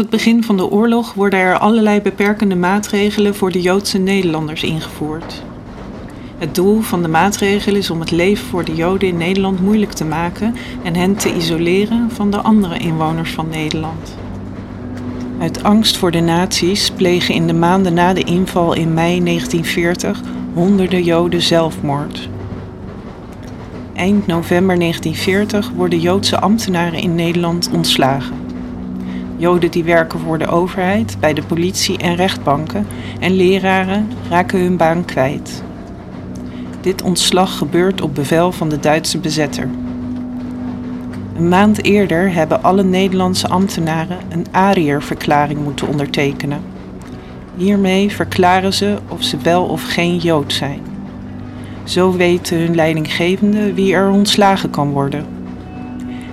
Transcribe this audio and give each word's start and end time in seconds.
Het 0.00 0.10
begin 0.10 0.44
van 0.44 0.56
de 0.56 0.70
oorlog 0.70 1.14
worden 1.14 1.38
er 1.38 1.58
allerlei 1.58 2.00
beperkende 2.00 2.56
maatregelen 2.56 3.34
voor 3.34 3.52
de 3.52 3.60
Joodse 3.60 3.98
Nederlanders 3.98 4.62
ingevoerd. 4.62 5.42
Het 6.38 6.54
doel 6.54 6.80
van 6.80 7.02
de 7.02 7.08
maatregelen 7.08 7.78
is 7.78 7.90
om 7.90 8.00
het 8.00 8.10
leven 8.10 8.46
voor 8.46 8.64
de 8.64 8.74
Joden 8.74 9.08
in 9.08 9.16
Nederland 9.16 9.60
moeilijk 9.60 9.92
te 9.92 10.04
maken 10.04 10.54
en 10.82 10.96
hen 10.96 11.16
te 11.16 11.34
isoleren 11.34 12.10
van 12.10 12.30
de 12.30 12.36
andere 12.36 12.78
inwoners 12.78 13.30
van 13.30 13.48
Nederland. 13.48 14.16
Uit 15.40 15.62
angst 15.62 15.96
voor 15.96 16.10
de 16.10 16.20
nazi's 16.20 16.90
plegen 16.90 17.34
in 17.34 17.46
de 17.46 17.54
maanden 17.54 17.94
na 17.94 18.12
de 18.12 18.24
inval 18.24 18.72
in 18.72 18.94
mei 18.94 19.24
1940 19.24 20.20
honderden 20.54 21.02
Joden 21.02 21.42
zelfmoord. 21.42 22.28
Eind 23.94 24.26
november 24.26 24.78
1940 24.78 25.70
worden 25.76 26.00
Joodse 26.00 26.40
ambtenaren 26.40 27.00
in 27.00 27.14
Nederland 27.14 27.70
ontslagen. 27.72 28.39
Joden 29.40 29.70
die 29.70 29.84
werken 29.84 30.18
voor 30.18 30.38
de 30.38 30.46
overheid, 30.46 31.16
bij 31.20 31.34
de 31.34 31.42
politie 31.42 31.98
en 31.98 32.14
rechtbanken 32.14 32.86
en 33.20 33.32
leraren 33.32 34.08
raken 34.28 34.60
hun 34.60 34.76
baan 34.76 35.04
kwijt. 35.04 35.62
Dit 36.80 37.02
ontslag 37.02 37.58
gebeurt 37.58 38.00
op 38.00 38.14
bevel 38.14 38.52
van 38.52 38.68
de 38.68 38.80
Duitse 38.80 39.18
bezetter. 39.18 39.68
Een 41.36 41.48
maand 41.48 41.84
eerder 41.84 42.32
hebben 42.32 42.62
alle 42.62 42.82
Nederlandse 42.82 43.48
ambtenaren 43.48 44.18
een 44.28 44.46
Ariër-verklaring 44.50 45.62
moeten 45.62 45.88
ondertekenen. 45.88 46.60
Hiermee 47.56 48.10
verklaren 48.10 48.74
ze 48.74 48.98
of 49.08 49.22
ze 49.22 49.36
wel 49.42 49.64
of 49.64 49.82
geen 49.82 50.16
Jood 50.16 50.52
zijn. 50.52 50.80
Zo 51.84 52.12
weten 52.16 52.58
hun 52.58 52.74
leidinggevenden 52.74 53.74
wie 53.74 53.94
er 53.94 54.10
ontslagen 54.10 54.70
kan 54.70 54.90
worden. 54.90 55.39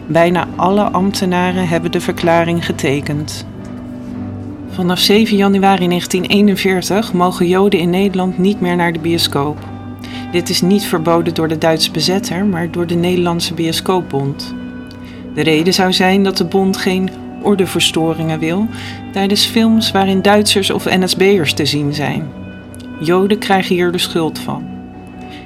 Bijna 0.08 0.48
alle 0.56 0.82
ambtenaren 0.82 1.68
hebben 1.68 1.92
de 1.92 2.02
verklaring 2.02 2.66
getekend. 2.66 3.46
Vanaf 4.70 5.00
7 5.00 5.38
januari 5.38 5.88
1941 5.88 7.14
mogen 7.14 7.48
Joden 7.48 7.80
in 7.80 7.90
Nederland 7.90 8.38
niet 8.38 8.62
meer 8.62 8.76
naar 8.76 8.94
de 8.94 9.00
bioscoop. 9.00 9.58
Dit 10.32 10.50
is 10.50 10.62
niet 10.62 10.84
verboden 10.84 11.34
door 11.34 11.48
de 11.48 11.58
Duitse 11.58 11.92
bezetter, 11.92 12.46
maar 12.46 12.72
door 12.72 12.88
de 12.88 12.96
Nederlandse 12.96 13.54
Bioscoopbond. 13.54 14.56
De 15.34 15.42
reden 15.42 15.74
zou 15.74 15.94
zijn 15.94 16.24
dat 16.24 16.38
de 16.38 16.46
bond 16.46 16.78
geen 16.78 17.10
ordeverstoringen 17.42 18.40
wil 18.40 18.68
tijdens 19.12 19.46
films 19.46 19.92
waarin 19.92 20.22
Duitsers 20.22 20.70
of 20.70 20.86
NSB'ers 20.86 21.54
te 21.54 21.66
zien 21.66 21.94
zijn. 21.94 22.28
Joden 23.00 23.38
krijgen 23.38 23.76
hier 23.76 23.92
de 23.92 23.98
schuld 23.98 24.40
van. 24.40 24.66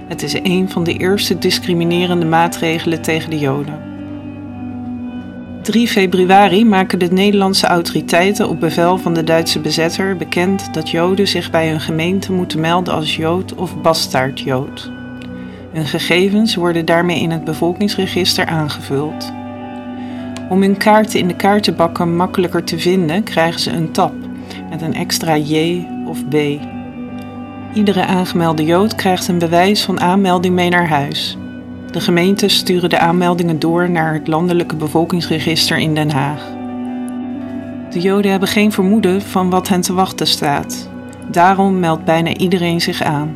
Het 0.07 0.23
is 0.23 0.33
een 0.43 0.69
van 0.69 0.83
de 0.83 0.93
eerste 0.93 1.37
discriminerende 1.37 2.25
maatregelen 2.25 3.01
tegen 3.01 3.29
de 3.29 3.39
Joden. 3.39 3.91
3 5.61 5.87
februari 5.87 6.65
maken 6.65 6.99
de 6.99 7.11
Nederlandse 7.11 7.67
autoriteiten 7.67 8.49
op 8.49 8.59
bevel 8.59 8.97
van 8.97 9.13
de 9.13 9.23
Duitse 9.23 9.59
bezetter 9.59 10.17
bekend 10.17 10.73
dat 10.73 10.89
Joden 10.89 11.27
zich 11.27 11.51
bij 11.51 11.69
hun 11.69 11.79
gemeente 11.79 12.31
moeten 12.31 12.59
melden 12.59 12.93
als 12.93 13.15
Jood 13.15 13.55
of 13.55 13.81
bastaardjood. 13.81 14.91
Hun 15.71 15.85
gegevens 15.85 16.55
worden 16.55 16.85
daarmee 16.85 17.21
in 17.21 17.31
het 17.31 17.43
bevolkingsregister 17.43 18.45
aangevuld. 18.45 19.31
Om 20.49 20.61
hun 20.61 20.77
kaarten 20.77 21.19
in 21.19 21.27
de 21.27 21.35
kaartenbakken 21.35 22.15
makkelijker 22.15 22.63
te 22.63 22.79
vinden, 22.79 23.23
krijgen 23.23 23.59
ze 23.59 23.71
een 23.71 23.91
tab 23.91 24.13
met 24.69 24.81
een 24.81 24.93
extra 24.93 25.37
J 25.37 25.85
of 26.05 26.27
B. 26.27 26.35
Iedere 27.73 28.05
aangemelde 28.05 28.65
Jood 28.65 28.95
krijgt 28.95 29.27
een 29.27 29.39
bewijs 29.39 29.83
van 29.83 29.99
aanmelding 29.99 30.55
mee 30.55 30.69
naar 30.69 30.87
huis. 30.87 31.38
De 31.91 32.00
gemeentes 32.00 32.56
sturen 32.56 32.90
de 32.90 33.00
aanmeldingen 33.00 33.59
door 33.59 33.90
naar 33.90 34.13
het 34.13 34.28
landelijke 34.28 34.75
bevolkingsregister 34.75 35.78
in 35.78 35.96
Den 35.96 36.12
Haag. 36.12 36.41
De 37.90 38.00
Joden 38.00 38.31
hebben 38.31 38.50
geen 38.50 38.72
vermoeden 38.72 39.22
van 39.22 39.50
wat 39.50 39.68
hen 39.68 39.81
te 39.81 39.94
wachten 39.94 40.28
staat. 40.28 40.90
Daarom 41.31 41.80
meldt 41.80 42.06
bijna 42.06 42.34
iedereen 42.34 42.81
zich 42.81 43.01
aan. 43.01 43.35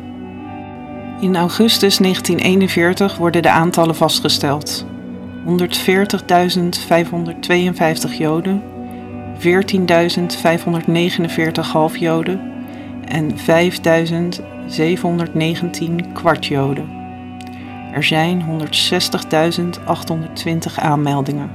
In 1.20 1.36
augustus 1.36 1.96
1941 1.96 3.16
worden 3.16 3.42
de 3.42 3.50
aantallen 3.50 3.94
vastgesteld. 3.94 4.86
140.552 5.46 5.52
Joden, 8.18 8.62
14.549 9.38 9.44
halfjoden 11.72 12.40
en 13.04 13.30
5.719 13.30 13.34
kwartjoden. 16.12 16.95
Er 17.96 18.04
zijn 18.04 18.42
160.820 18.42 18.46
aanmeldingen. 20.74 21.50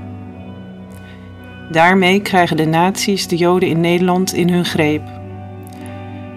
Daarmee 1.72 2.22
krijgen 2.22 2.57
de 2.57 2.66
nazi's 2.66 3.28
de 3.28 3.38
Joden 3.38 3.69
in 3.69 3.79
Nederland 3.79 4.34
in 4.34 4.50
hun 4.50 4.66
greep. 4.66 5.02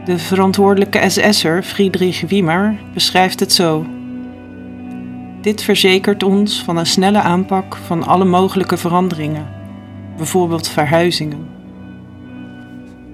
De 0.04 0.18
verantwoordelijke 0.18 1.10
SS'er 1.10 1.62
Friedrich 1.62 2.20
Wiemer 2.20 2.76
beschrijft 2.94 3.40
het 3.40 3.52
zo. 3.52 3.86
Dit 5.40 5.62
verzekert 5.62 6.22
ons 6.22 6.62
van 6.62 6.76
een 6.76 6.86
snelle 6.86 7.20
aanpak 7.20 7.76
van 7.76 8.06
alle 8.06 8.24
mogelijke 8.24 8.76
veranderingen, 8.76 9.46
bijvoorbeeld 10.16 10.68
verhuizingen. 10.68 11.48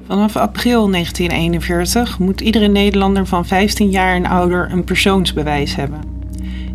Vanaf 0.06 0.36
april 0.36 0.90
1941 0.90 2.18
moet 2.18 2.40
iedere 2.40 2.68
Nederlander 2.68 3.26
van 3.26 3.46
15 3.46 3.90
jaar 3.90 4.14
en 4.14 4.26
ouder 4.26 4.72
een 4.72 4.84
persoonsbewijs 4.84 5.76
hebben. 5.76 6.19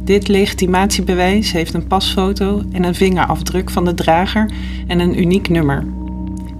Dit 0.05 0.27
legitimatiebewijs 0.27 1.51
heeft 1.51 1.73
een 1.73 1.87
pasfoto 1.87 2.61
en 2.71 2.83
een 2.83 2.95
vingerafdruk 2.95 3.69
van 3.69 3.85
de 3.85 3.93
drager 3.93 4.51
en 4.87 4.99
een 4.99 5.19
uniek 5.19 5.49
nummer. 5.49 5.85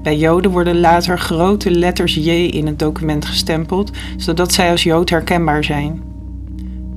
Bij 0.04 0.18
Joden 0.18 0.52
worden 0.52 0.80
later 0.80 1.20
grote 1.20 1.72
letters 1.72 2.16
J 2.16 2.30
in 2.30 2.66
het 2.66 2.80
document 2.80 3.26
gestempeld, 3.26 3.92
zodat 4.18 4.54
zij 4.54 4.72
als 4.72 4.84
Jood 4.84 5.10
herkenbaar 5.10 5.64
zijn. 5.64 6.02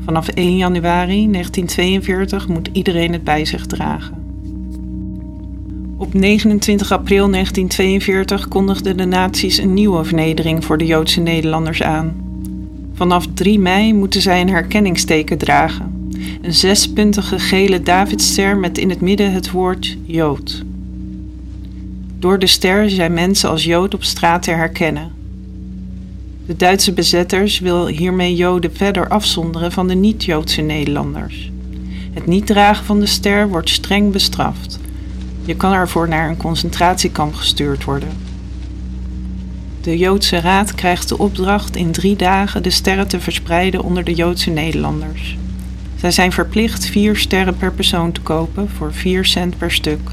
Vanaf 0.05 0.29
1 0.29 0.57
januari 0.57 1.31
1942 1.31 2.49
moet 2.49 2.69
iedereen 2.73 3.13
het 3.13 3.25
bij 3.25 3.45
zich 3.45 3.67
dragen. 3.67 4.27
Op 5.97 6.15
29 6.15 6.93
april 6.93 7.31
1942 7.31 8.49
kondigden 8.49 8.97
de 8.97 9.05
nazi's 9.05 9.59
een 9.59 9.75
nieuwe 9.75 10.05
vernedering 10.05 10.65
voor 10.65 10.79
de 10.79 10.87
Joodse 10.87 11.21
Nederlanders 11.21 11.83
aan. 11.83 12.17
Vanaf 12.95 13.27
3 13.35 13.59
mei 13.59 13.95
moeten 13.95 14.21
zij 14.23 14.41
een 14.41 14.49
herkenningsteken 14.49 15.39
dragen. 15.39 15.98
Een 16.43 16.55
zespuntige 16.55 17.39
gele 17.39 17.83
Davidster 17.83 18.57
met 18.57 18.79
in 18.79 18.91
het 18.91 19.01
midden 19.01 19.33
het 19.33 19.51
woord 19.51 19.97
Jood. 20.05 20.63
Door 22.19 22.39
de 22.39 22.47
ster 22.47 22.91
zijn 22.91 23.13
mensen 23.13 23.49
als 23.49 23.65
Jood 23.65 23.95
op 23.95 24.05
straat 24.05 24.43
te 24.43 24.51
herkennen. 24.51 25.13
De 26.47 26.57
Duitse 26.57 26.93
bezetters 26.93 27.59
wil 27.59 27.87
hiermee 27.87 28.35
Joden 28.35 28.77
verder 28.77 29.09
afzonderen 29.09 29.73
van 29.73 29.89
de 29.89 29.95
niet-Joodse 29.95 30.61
Nederlanders. 30.61 31.51
Het 32.13 32.27
niet 32.27 32.47
dragen 32.47 32.85
van 32.85 33.01
de 33.01 33.07
ster 33.07 33.49
wordt 33.49 33.71
streng 33.71 34.13
bestraft. 34.13 34.79
Je 35.45 35.57
kan 35.57 35.73
ervoor 35.73 36.09
naar 36.09 36.29
een 36.29 36.37
concentratiekamp 36.37 37.35
gestuurd 37.35 37.85
worden. 37.85 38.09
De 39.81 39.99
Joodse 39.99 40.41
Raad 40.41 40.75
krijgt 40.75 41.09
de 41.09 41.19
opdracht 41.19 41.77
in 41.77 41.93
drie 41.93 42.17
dagen 42.17 42.63
de 42.63 42.71
sterren 42.71 43.09
te 43.09 43.21
verspreiden 43.21 43.83
onder 43.83 44.05
de 44.05 44.15
Joodse 44.15 44.51
Nederlanders. 44.51 45.37
Zij 45.99 46.11
zijn 46.11 46.33
verplicht 46.33 46.87
vier 46.87 47.17
sterren 47.17 47.57
per 47.57 47.73
persoon 47.73 48.13
te 48.13 48.21
kopen 48.21 48.69
voor 48.69 48.93
4 48.93 49.25
cent 49.25 49.59
per 49.59 49.71
stuk. 49.71 50.11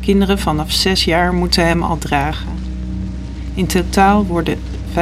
Kinderen 0.00 0.38
vanaf 0.38 0.72
6 0.72 1.04
jaar 1.04 1.34
moeten 1.34 1.66
hem 1.66 1.82
al 1.82 1.98
dragen. 1.98 2.48
In 3.54 3.66
totaal 3.66 4.26
worden 4.26 4.58
569.355 4.94 4.98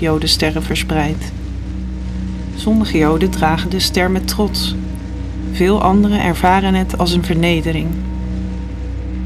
Jodensterren 0.00 0.62
verspreid. 0.62 1.32
Sommige 2.56 2.98
Joden 2.98 3.30
dragen 3.30 3.70
de 3.70 3.80
ster 3.80 4.10
met 4.10 4.28
trots. 4.28 4.74
Veel 5.52 5.82
anderen 5.82 6.22
ervaren 6.22 6.74
het 6.74 6.98
als 6.98 7.12
een 7.12 7.24
vernedering. 7.24 7.88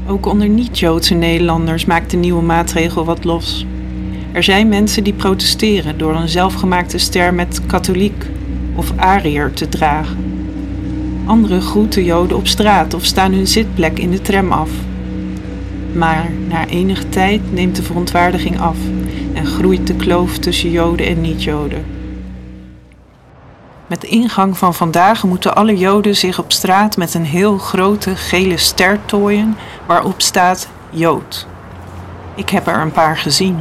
Ook 0.07 0.25
onder 0.25 0.49
niet-Joodse 0.49 1.13
Nederlanders 1.13 1.85
maakt 1.85 2.11
de 2.11 2.17
nieuwe 2.17 2.41
maatregel 2.41 3.05
wat 3.05 3.23
los. 3.23 3.65
Er 4.31 4.43
zijn 4.43 4.69
mensen 4.69 5.03
die 5.03 5.13
protesteren 5.13 5.97
door 5.97 6.15
een 6.15 6.29
zelfgemaakte 6.29 6.97
ster 6.97 7.33
met 7.33 7.61
katholiek 7.65 8.25
of 8.75 8.91
ariër 8.95 9.53
te 9.53 9.69
dragen. 9.69 10.17
Anderen 11.25 11.61
groeten 11.61 12.03
Joden 12.03 12.37
op 12.37 12.47
straat 12.47 12.93
of 12.93 13.05
staan 13.05 13.33
hun 13.33 13.47
zitplek 13.47 13.99
in 13.99 14.11
de 14.11 14.21
tram 14.21 14.51
af. 14.51 14.69
Maar 15.93 16.29
na 16.47 16.67
enige 16.67 17.09
tijd 17.09 17.53
neemt 17.53 17.75
de 17.75 17.83
verontwaardiging 17.83 18.59
af 18.59 18.77
en 19.33 19.45
groeit 19.45 19.87
de 19.87 19.95
kloof 19.95 20.37
tussen 20.37 20.71
Joden 20.71 21.07
en 21.07 21.21
niet-Joden. 21.21 21.85
Met 23.87 24.03
ingang 24.03 24.57
van 24.57 24.73
vandaag 24.73 25.23
moeten 25.23 25.55
alle 25.55 25.77
Joden 25.77 26.15
zich 26.15 26.39
op 26.39 26.51
straat 26.51 26.97
met 26.97 27.13
een 27.13 27.25
heel 27.25 27.57
grote 27.57 28.15
gele 28.15 28.57
ster 28.57 28.99
tooien 29.05 29.57
waarop 29.87 30.21
staat 30.21 30.69
Jood. 30.89 31.47
Ik 32.35 32.49
heb 32.49 32.67
er 32.67 32.81
een 32.81 32.91
paar 32.91 33.17
gezien. 33.17 33.57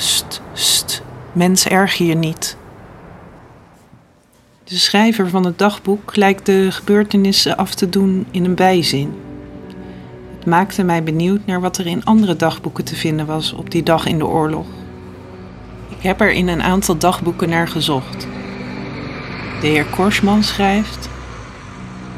St, 0.00 0.42
st, 0.52 1.02
mens 1.32 1.66
erg 1.66 1.94
je 1.94 2.14
niet. 2.14 2.56
De 4.64 4.76
schrijver 4.76 5.28
van 5.28 5.44
het 5.44 5.58
dagboek 5.58 6.16
lijkt 6.16 6.46
de 6.46 6.70
gebeurtenissen 6.70 7.56
af 7.56 7.74
te 7.74 7.88
doen 7.88 8.26
in 8.30 8.44
een 8.44 8.54
bijzin. 8.54 9.14
maakte 10.46 10.82
mij 10.82 11.02
benieuwd 11.02 11.46
naar 11.46 11.60
wat 11.60 11.78
er 11.78 11.86
in 11.86 12.04
andere 12.04 12.36
dagboeken 12.36 12.84
te 12.84 12.96
vinden 12.96 13.26
was 13.26 13.52
op 13.52 13.70
die 13.70 13.82
dag 13.82 14.06
in 14.06 14.18
de 14.18 14.26
oorlog. 14.26 14.66
Ik 15.88 16.02
heb 16.02 16.20
er 16.20 16.32
in 16.32 16.48
een 16.48 16.62
aantal 16.62 16.98
dagboeken 16.98 17.48
naar 17.48 17.68
gezocht. 17.68 18.26
De 19.60 19.66
heer 19.66 19.84
Korsman 19.84 20.42
schrijft: 20.42 21.08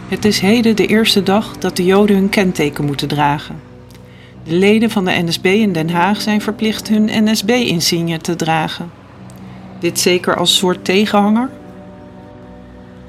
Het 0.08 0.24
is 0.24 0.40
heden 0.40 0.76
de 0.76 0.86
eerste 0.86 1.22
dag 1.22 1.58
dat 1.58 1.76
de 1.76 1.84
Joden 1.84 2.16
hun 2.16 2.28
kenteken 2.28 2.84
moeten 2.84 3.08
dragen. 3.08 3.69
De 4.50 4.56
leden 4.56 4.91
van 4.91 5.05
de 5.05 5.23
NSB 5.25 5.44
in 5.44 5.73
Den 5.73 5.91
Haag 5.91 6.20
zijn 6.20 6.41
verplicht 6.41 6.88
hun 6.88 7.11
NSB-insigne 7.25 8.19
te 8.19 8.37
dragen. 8.37 8.91
Dit 9.79 10.00
zeker 10.00 10.37
als 10.37 10.56
soort 10.56 10.85
tegenhanger? 10.85 11.50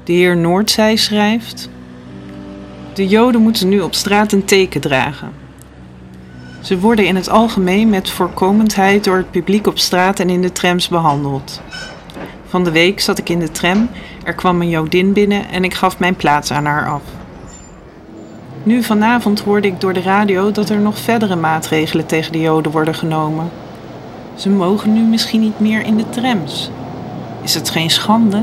De 0.04 0.12
heer 0.12 0.36
Noordzij 0.36 0.96
schrijft: 0.96 1.68
De 2.94 3.08
Joden 3.08 3.40
moeten 3.40 3.68
nu 3.68 3.80
op 3.80 3.94
straat 3.94 4.32
een 4.32 4.44
teken 4.44 4.80
dragen. 4.80 5.32
Ze 6.60 6.78
worden 6.78 7.06
in 7.06 7.16
het 7.16 7.28
algemeen 7.28 7.88
met 7.88 8.10
voorkomendheid 8.10 9.04
door 9.04 9.16
het 9.16 9.30
publiek 9.30 9.66
op 9.66 9.78
straat 9.78 10.20
en 10.20 10.30
in 10.30 10.42
de 10.42 10.52
trams 10.52 10.88
behandeld. 10.88 11.60
Van 12.46 12.64
de 12.64 12.70
week 12.70 13.00
zat 13.00 13.18
ik 13.18 13.28
in 13.28 13.38
de 13.38 13.50
tram, 13.50 13.88
er 14.24 14.34
kwam 14.34 14.60
een 14.60 14.68
Jodin 14.68 15.12
binnen 15.12 15.48
en 15.48 15.64
ik 15.64 15.74
gaf 15.74 15.98
mijn 15.98 16.16
plaats 16.16 16.50
aan 16.50 16.64
haar 16.64 16.88
af. 16.88 17.02
Nu 18.64 18.82
vanavond 18.82 19.40
hoorde 19.40 19.66
ik 19.66 19.80
door 19.80 19.92
de 19.92 20.02
radio 20.02 20.52
dat 20.52 20.68
er 20.68 20.78
nog 20.78 20.98
verdere 20.98 21.36
maatregelen 21.36 22.06
tegen 22.06 22.32
de 22.32 22.40
Joden 22.40 22.72
worden 22.72 22.94
genomen. 22.94 23.50
Ze 24.34 24.50
mogen 24.50 24.92
nu 24.92 25.00
misschien 25.00 25.40
niet 25.40 25.60
meer 25.60 25.84
in 25.84 25.96
de 25.96 26.08
trams. 26.10 26.70
Is 27.42 27.54
het 27.54 27.70
geen 27.70 27.90
schande? 27.90 28.42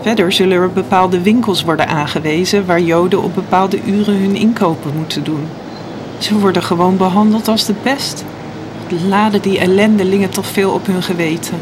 Verder 0.00 0.32
zullen 0.32 0.58
er 0.58 0.72
bepaalde 0.72 1.20
winkels 1.22 1.64
worden 1.64 1.88
aangewezen 1.88 2.66
waar 2.66 2.80
Joden 2.80 3.22
op 3.22 3.34
bepaalde 3.34 3.82
uren 3.84 4.16
hun 4.16 4.36
inkopen 4.36 4.92
moeten 4.96 5.24
doen. 5.24 5.46
Ze 6.18 6.38
worden 6.38 6.62
gewoon 6.62 6.96
behandeld 6.96 7.48
als 7.48 7.66
de 7.66 7.74
pest. 7.82 8.24
Laden 9.08 9.42
die 9.42 9.58
ellendelingen 9.58 10.30
toch 10.30 10.46
veel 10.46 10.70
op 10.70 10.86
hun 10.86 11.02
geweten. 11.02 11.58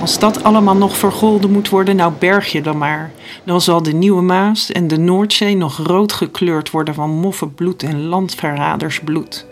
Als 0.00 0.18
dat 0.18 0.42
allemaal 0.42 0.76
nog 0.76 0.96
vergolden 0.96 1.50
moet 1.50 1.68
worden, 1.68 1.96
nou 1.96 2.12
berg 2.18 2.52
je 2.52 2.60
dan 2.60 2.78
maar. 2.78 3.12
Dan 3.44 3.60
zal 3.60 3.82
de 3.82 3.92
Nieuwe 3.92 4.22
Maas 4.22 4.72
en 4.72 4.88
de 4.88 4.98
Noordzee 4.98 5.56
nog 5.56 5.76
rood 5.76 6.12
gekleurd 6.12 6.70
worden 6.70 6.94
van 6.94 7.10
moffenbloed 7.10 7.82
en 7.82 8.06
landverradersbloed. 8.06 9.46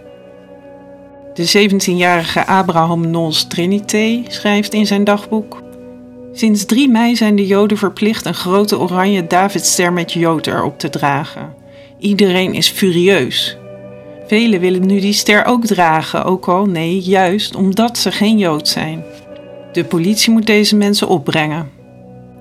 De 1.34 1.68
17-jarige 1.70 2.46
Abraham 2.46 3.10
Nols 3.10 3.46
Trinité 3.46 4.22
schrijft 4.28 4.74
in 4.74 4.86
zijn 4.86 5.04
dagboek: 5.04 5.62
Sinds 6.32 6.64
3 6.64 6.88
mei 6.88 7.16
zijn 7.16 7.36
de 7.36 7.46
Joden 7.46 7.78
verplicht 7.78 8.26
een 8.26 8.34
grote 8.34 8.78
oranje 8.78 9.26
Davidster 9.26 9.92
met 9.92 10.12
Jood 10.12 10.46
erop 10.46 10.78
te 10.78 10.90
dragen. 10.90 11.54
Iedereen 11.98 12.54
is 12.54 12.68
furieus. 12.68 13.56
Velen 14.26 14.60
willen 14.60 14.86
nu 14.86 15.00
die 15.00 15.12
ster 15.12 15.44
ook 15.44 15.64
dragen, 15.64 16.24
ook 16.24 16.48
al 16.48 16.64
nee, 16.64 17.00
juist 17.00 17.56
omdat 17.56 17.98
ze 17.98 18.12
geen 18.12 18.38
Jood 18.38 18.68
zijn. 18.68 19.04
De 19.74 19.84
politie 19.84 20.32
moet 20.32 20.46
deze 20.46 20.76
mensen 20.76 21.08
opbrengen. 21.08 21.70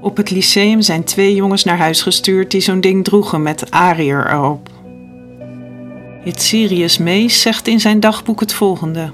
Op 0.02 0.18
het 0.18 0.32
lyceum 0.32 0.82
zijn 0.82 1.04
twee 1.04 1.36
jongens 1.36 1.64
naar 1.64 1.78
huis 1.78 2.02
gestuurd 2.02 2.52
die 2.52 2.62
zo'n 2.62 2.82
ding 2.82 3.04
droegen 3.04 3.42
met 3.42 3.72
Ariër 3.72 4.32
erop. 4.32 4.70
Het 6.24 6.42
Sirius 6.42 6.98
Mees 6.98 7.42
zegt 7.42 7.68
in 7.68 7.80
zijn 7.80 8.00
dagboek 8.00 8.40
het 8.40 8.54
volgende. 8.54 9.12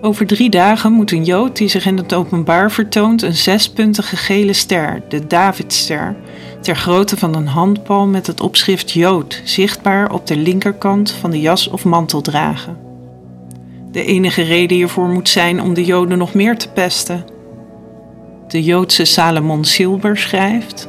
Over 0.00 0.26
drie 0.26 0.50
dagen 0.50 0.92
moet 0.92 1.12
een 1.12 1.24
Jood 1.24 1.56
die 1.56 1.68
zich 1.68 1.86
in 1.86 1.96
het 1.96 2.14
openbaar 2.14 2.70
vertoont 2.70 3.22
een 3.22 3.36
zespuntige 3.36 4.16
gele 4.16 4.52
ster, 4.52 5.02
de 5.08 5.26
Davidster, 5.26 6.16
ter 6.60 6.76
grootte 6.76 7.16
van 7.16 7.34
een 7.34 7.46
handpalm 7.46 8.10
met 8.10 8.26
het 8.26 8.40
opschrift 8.40 8.90
Jood 8.90 9.40
zichtbaar 9.44 10.12
op 10.12 10.26
de 10.26 10.36
linkerkant 10.36 11.10
van 11.10 11.30
de 11.30 11.40
jas 11.40 11.68
of 11.68 11.84
mantel 11.84 12.20
dragen. 12.20 12.83
De 13.94 14.04
enige 14.04 14.42
reden 14.42 14.76
hiervoor 14.76 15.08
moet 15.08 15.28
zijn 15.28 15.60
om 15.60 15.74
de 15.74 15.84
Joden 15.84 16.18
nog 16.18 16.34
meer 16.34 16.56
te 16.58 16.68
pesten. 16.68 17.24
De 18.48 18.62
Joodse 18.62 19.04
Salomon 19.04 19.64
Silber 19.64 20.16
schrijft: 20.16 20.88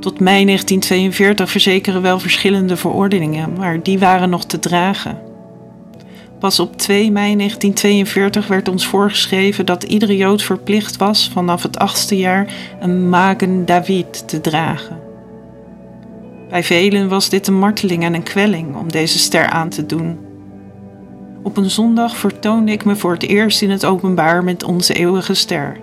Tot 0.00 0.20
mei 0.20 0.44
1942 0.44 1.50
verzekeren 1.50 2.02
wel 2.02 2.18
verschillende 2.18 2.76
verordeningen, 2.76 3.52
maar 3.52 3.82
die 3.82 3.98
waren 3.98 4.30
nog 4.30 4.44
te 4.44 4.58
dragen. 4.58 5.18
Pas 6.38 6.60
op 6.60 6.76
2 6.76 7.10
mei 7.10 7.36
1942 7.36 8.46
werd 8.46 8.68
ons 8.68 8.86
voorgeschreven 8.86 9.66
dat 9.66 9.82
iedere 9.82 10.16
Jood 10.16 10.42
verplicht 10.42 10.96
was 10.96 11.30
vanaf 11.32 11.62
het 11.62 11.78
achtste 11.78 12.16
jaar 12.16 12.52
een 12.80 13.08
Magen 13.08 13.66
David 13.66 14.28
te 14.28 14.40
dragen. 14.40 15.00
Bij 16.48 16.64
velen 16.64 17.08
was 17.08 17.28
dit 17.28 17.46
een 17.46 17.58
marteling 17.58 18.04
en 18.04 18.14
een 18.14 18.22
kwelling 18.22 18.76
om 18.76 18.90
deze 18.90 19.18
ster 19.18 19.46
aan 19.46 19.68
te 19.68 19.86
doen. 19.86 20.27
Op 21.42 21.56
een 21.56 21.70
zondag 21.70 22.16
vertoonde 22.16 22.72
ik 22.72 22.84
me 22.84 22.96
voor 22.96 23.12
het 23.12 23.22
eerst 23.22 23.62
in 23.62 23.70
het 23.70 23.84
openbaar 23.84 24.44
met 24.44 24.64
onze 24.64 24.94
eeuwige 24.94 25.34
ster. 25.34 25.76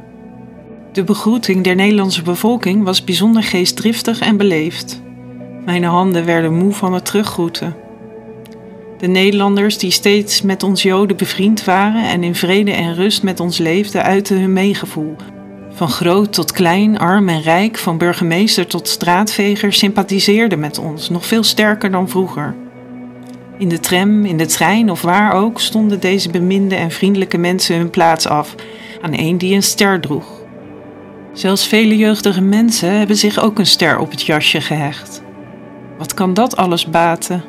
De 0.91 1.03
begroeting 1.03 1.63
der 1.63 1.75
Nederlandse 1.75 2.21
bevolking 2.21 2.83
was 2.83 3.03
bijzonder 3.03 3.43
geestdriftig 3.43 4.19
en 4.19 4.37
beleefd. 4.37 5.01
Mijn 5.65 5.83
handen 5.83 6.25
werden 6.25 6.53
moe 6.53 6.71
van 6.71 6.93
het 6.93 7.05
teruggroeten. 7.05 7.75
De 8.97 9.07
Nederlanders 9.07 9.77
die 9.77 9.91
steeds 9.91 10.41
met 10.41 10.63
ons 10.63 10.81
Joden 10.81 11.17
bevriend 11.17 11.63
waren 11.63 12.09
en 12.09 12.23
in 12.23 12.35
vrede 12.35 12.71
en 12.71 12.95
rust 12.95 13.23
met 13.23 13.39
ons 13.39 13.57
leefden, 13.57 14.03
uiten 14.03 14.39
hun 14.39 14.53
meegevoel. 14.53 15.15
Van 15.69 15.89
groot 15.89 16.33
tot 16.33 16.51
klein, 16.51 16.97
arm 16.97 17.29
en 17.29 17.41
rijk, 17.41 17.77
van 17.77 17.97
burgemeester 17.97 18.67
tot 18.67 18.87
straatveger 18.87 19.73
sympathiseerden 19.73 20.59
met 20.59 20.77
ons, 20.77 21.09
nog 21.09 21.25
veel 21.25 21.43
sterker 21.43 21.91
dan 21.91 22.09
vroeger. 22.09 22.55
In 23.57 23.69
de 23.69 23.79
tram, 23.79 24.25
in 24.25 24.37
de 24.37 24.45
trein 24.45 24.91
of 24.91 25.01
waar 25.01 25.33
ook 25.33 25.59
stonden 25.59 25.99
deze 25.99 26.29
beminde 26.29 26.75
en 26.75 26.91
vriendelijke 26.91 27.37
mensen 27.37 27.77
hun 27.77 27.89
plaats 27.89 28.27
af 28.27 28.55
aan 29.01 29.13
een 29.13 29.37
die 29.37 29.55
een 29.55 29.63
ster 29.63 29.99
droeg. 29.99 30.25
Zelfs 31.33 31.67
vele 31.67 31.97
jeugdige 31.97 32.41
mensen 32.41 32.97
hebben 32.97 33.15
zich 33.15 33.39
ook 33.39 33.59
een 33.59 33.65
ster 33.65 33.99
op 33.99 34.11
het 34.11 34.25
jasje 34.25 34.61
gehecht. 34.61 35.21
Wat 35.97 36.13
kan 36.13 36.33
dat 36.33 36.55
alles 36.55 36.89
baten? 36.89 37.43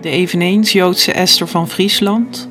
De 0.00 0.08
eveneens 0.08 0.72
Joodse 0.72 1.12
Esther 1.12 1.48
van 1.48 1.68
Friesland. 1.68 2.48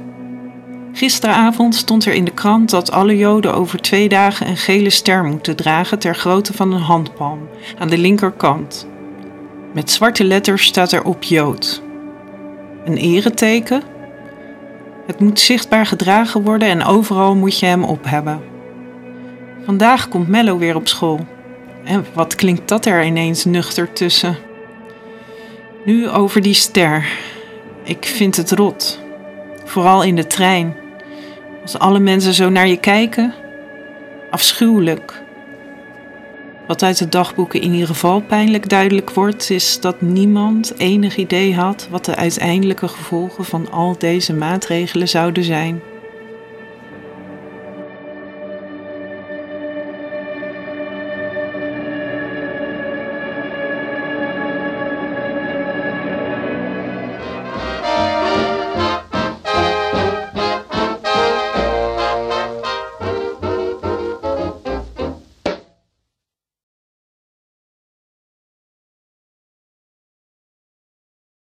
Gisteravond 0.94 1.76
stond 1.76 2.06
er 2.06 2.14
in 2.14 2.26
de 2.26 2.34
krant 2.34 2.70
dat 2.70 2.92
alle 2.92 3.18
Joden 3.18 3.54
over 3.54 3.82
twee 3.82 4.10
dagen 4.10 4.48
een 4.48 4.58
gele 4.58 4.90
ster 4.90 5.24
moeten 5.24 5.56
dragen 5.56 6.00
ter 6.00 6.16
grootte 6.16 6.54
van 6.54 6.74
een 6.74 6.82
handpalm 6.82 7.48
aan 7.78 7.90
de 7.90 7.98
linkerkant. 7.98 8.88
Met 9.74 9.92
zwarte 9.92 10.24
letters 10.24 10.66
staat 10.66 10.92
er 10.92 11.04
op 11.04 11.24
Jood 11.24 11.86
een 12.88 12.98
ereteken. 12.98 13.82
Het 15.06 15.20
moet 15.20 15.40
zichtbaar 15.40 15.86
gedragen 15.86 16.44
worden 16.44 16.68
en 16.68 16.84
overal 16.84 17.36
moet 17.36 17.60
je 17.60 17.66
hem 17.66 17.84
op 17.84 18.06
hebben. 18.06 18.42
Vandaag 19.66 20.08
komt 20.08 20.28
Mello 20.28 20.58
weer 20.58 20.76
op 20.76 20.88
school. 20.88 21.20
En 21.84 22.06
wat 22.14 22.36
klinkt 22.36 22.68
dat 22.68 22.86
er 22.86 23.06
ineens 23.06 23.46
nuchter 23.46 23.94
tussen? 23.94 24.38
Nu 25.86 26.10
over 26.10 26.42
die 26.42 26.54
ster. 26.54 27.06
Ik 27.84 28.06
vind 28.06 28.36
het 28.36 28.52
rot. 28.52 29.00
Vooral 29.66 30.04
in 30.04 30.16
de 30.16 30.28
trein. 30.28 30.76
Als 31.62 31.80
alle 31.80 32.00
mensen 32.00 32.34
zo 32.34 32.50
naar 32.50 32.68
je 32.68 32.78
kijken. 32.78 33.34
Afschuwelijk. 34.32 35.26
Wat 36.68 36.84
uit 36.84 36.98
de 36.98 37.10
dagboeken 37.10 37.62
in 37.62 37.72
ieder 37.72 37.88
geval 37.88 38.22
pijnlijk 38.22 38.70
duidelijk 38.70 39.10
wordt, 39.10 39.50
is 39.50 39.80
dat 39.80 40.02
niemand 40.02 40.74
enig 40.78 41.16
idee 41.16 41.56
had 41.56 41.88
wat 41.92 42.06
de 42.06 42.16
uiteindelijke 42.16 42.88
gevolgen 42.88 43.46
van 43.46 43.72
al 43.72 43.96
deze 43.98 44.34
maatregelen 44.34 45.08
zouden 45.08 45.44
zijn. 45.44 45.82